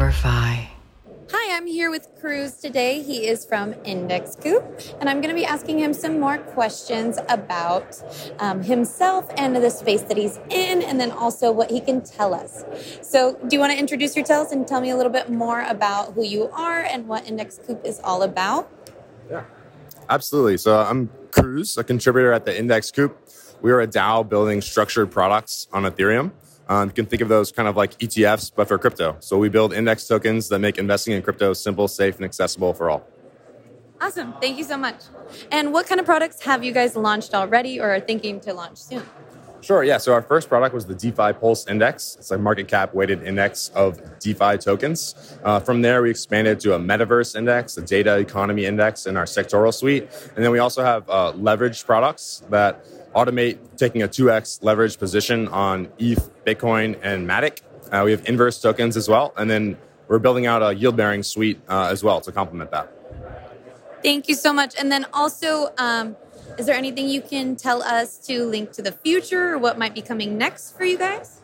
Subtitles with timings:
[0.00, 0.66] Number five.
[1.30, 3.02] Hi, I'm here with Crews today.
[3.02, 4.64] He is from Index Coop,
[4.98, 8.02] and I'm going to be asking him some more questions about
[8.38, 12.32] um, himself and the space that he's in, and then also what he can tell
[12.32, 12.64] us.
[13.02, 16.14] So, do you want to introduce yourselves and tell me a little bit more about
[16.14, 18.70] who you are and what Index Coop is all about?
[19.30, 19.44] Yeah,
[20.08, 20.56] absolutely.
[20.56, 23.28] So, I'm Crews, a contributor at the Index Coop.
[23.60, 26.32] We are a DAO building structured products on Ethereum.
[26.70, 29.16] Um, you can think of those kind of like ETFs, but for crypto.
[29.18, 32.88] So we build index tokens that make investing in crypto simple, safe, and accessible for
[32.88, 33.04] all.
[34.00, 34.34] Awesome.
[34.40, 35.02] Thank you so much.
[35.50, 38.78] And what kind of products have you guys launched already or are thinking to launch
[38.78, 39.02] soon?
[39.62, 39.98] Sure, yeah.
[39.98, 42.16] So our first product was the DeFi Pulse Index.
[42.18, 45.36] It's a market cap weighted index of DeFi tokens.
[45.44, 49.26] Uh, from there, we expanded to a metaverse index, a data economy index in our
[49.26, 50.08] sectoral suite.
[50.34, 55.48] And then we also have uh, leveraged products that automate taking a 2x leverage position
[55.48, 57.60] on ETH, Bitcoin, and Matic.
[57.90, 59.32] Uh, we have inverse tokens as well.
[59.36, 59.76] And then
[60.08, 62.92] we're building out a yield bearing suite uh, as well to complement that.
[64.02, 64.74] Thank you so much.
[64.78, 66.16] And then also, um,
[66.58, 69.94] is there anything you can tell us to link to the future or what might
[69.94, 71.40] be coming next for you guys?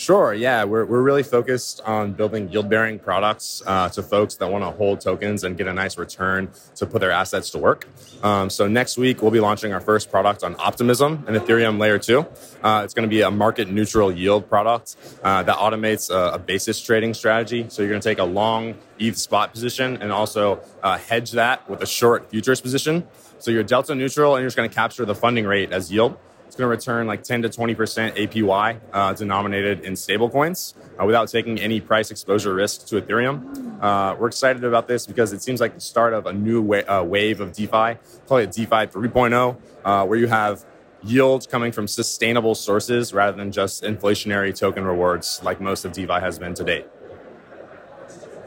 [0.00, 0.32] Sure.
[0.32, 4.64] Yeah, we're, we're really focused on building yield bearing products uh, to folks that want
[4.64, 7.86] to hold tokens and get a nice return to put their assets to work.
[8.22, 11.98] Um, so next week we'll be launching our first product on Optimism and Ethereum Layer
[11.98, 12.20] Two.
[12.62, 16.38] Uh, it's going to be a market neutral yield product uh, that automates a, a,
[16.38, 17.66] basis trading strategy.
[17.68, 21.68] So you're going to take a long ETH spot position and also uh, hedge that
[21.68, 23.06] with a short futures position.
[23.38, 26.16] So you're delta neutral and you're just going to capture the funding rate as yield.
[26.50, 31.28] It's going to return like 10 to 20% APY uh, denominated in stablecoins uh, without
[31.28, 33.80] taking any price exposure risk to Ethereum.
[33.80, 36.82] Uh, we're excited about this because it seems like the start of a new wa-
[36.88, 40.64] uh, wave of DeFi, call it DeFi 3.0, uh, where you have
[41.04, 46.14] yields coming from sustainable sources rather than just inflationary token rewards like most of DeFi
[46.14, 46.84] has been to date.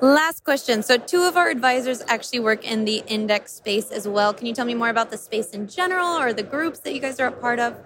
[0.01, 0.83] Last question.
[0.83, 4.33] So, two of our advisors actually work in the index space as well.
[4.33, 6.99] Can you tell me more about the space in general or the groups that you
[6.99, 7.79] guys are a part of?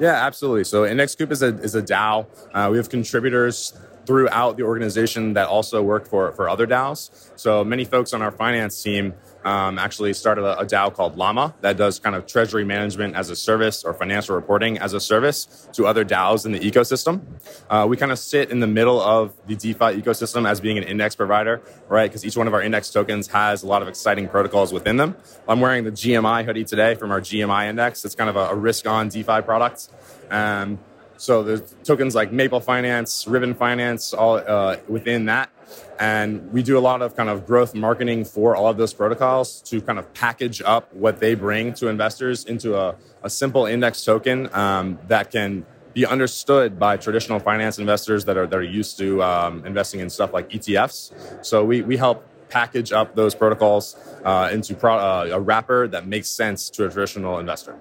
[0.00, 0.64] Yeah, absolutely.
[0.64, 2.26] So Index Coop is a, is a DAO.
[2.54, 3.72] Uh, we have contributors
[4.08, 7.30] throughout the organization that also work for, for other DAOs.
[7.36, 9.12] So many folks on our finance team
[9.44, 13.28] um, actually started a, a, DAO called Llama that does kind of treasury management as
[13.28, 17.20] a service or financial reporting as a service to other DAOs in the ecosystem.
[17.68, 20.84] Uh, we kind of sit in the middle of the DeFi ecosystem as being an
[20.84, 22.10] index provider, right?
[22.10, 25.16] Because each one of our index tokens has a lot of exciting protocols within them.
[25.46, 28.06] I'm wearing the GMI hoodie today from our GMI index.
[28.06, 29.90] It's kind of a, a risk on DeFi product.
[30.30, 30.78] Um,
[31.18, 35.50] so there's tokens like Maple Finance, Ribbon Finance, all uh, within that.
[35.98, 39.60] And we do a lot of kind of growth marketing for all of those protocols
[39.62, 44.04] to kind of package up what they bring to investors into a, a simple index
[44.04, 48.96] token um, that can be understood by traditional finance investors that are, that are used
[48.98, 51.12] to um, investing in stuff like ETFs.
[51.44, 56.06] So we, we help package up those protocols uh, into pro- uh, a wrapper that
[56.06, 57.76] makes sense to a traditional investor.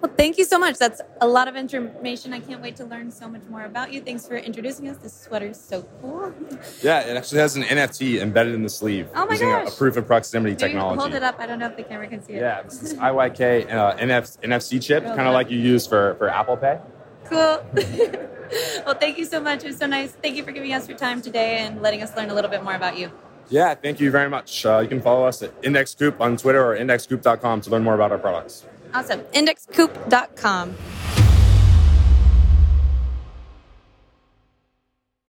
[0.00, 0.78] Well, thank you so much.
[0.78, 2.32] That's a lot of information.
[2.32, 4.00] I can't wait to learn so much more about you.
[4.00, 4.96] Thanks for introducing us.
[4.96, 6.32] This sweater is so cool.
[6.82, 9.68] Yeah, it actually has an NFT embedded in the sleeve oh my using gosh.
[9.68, 11.00] A, a proof of proximity Maybe technology.
[11.00, 11.36] Hold it up.
[11.38, 12.40] I don't know if the camera can see it.
[12.40, 16.28] Yeah, this is IYK uh, NF, NFC chip, kind of like you use for, for
[16.28, 16.78] Apple Pay.
[17.24, 17.38] Cool.
[18.86, 19.64] well, thank you so much.
[19.64, 20.12] It was so nice.
[20.12, 22.62] Thank you for giving us your time today and letting us learn a little bit
[22.62, 23.10] more about you.
[23.48, 24.64] Yeah, thank you very much.
[24.64, 27.94] Uh, you can follow us at Index Coop on Twitter or indexcoop.com to learn more
[27.94, 28.64] about our products.
[28.92, 29.20] Awesome.
[29.34, 30.99] Indexcoop.com.